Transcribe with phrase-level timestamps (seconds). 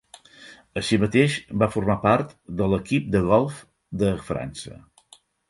[0.79, 3.61] Així mateix, va formar part de l'equip de golf
[4.05, 4.77] de França.